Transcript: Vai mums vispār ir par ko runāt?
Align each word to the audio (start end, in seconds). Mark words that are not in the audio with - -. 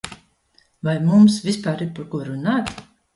Vai 0.87 0.95
mums 1.09 1.37
vispār 1.49 1.83
ir 1.87 1.91
par 1.99 2.09
ko 2.15 2.23
runāt? 2.31 2.73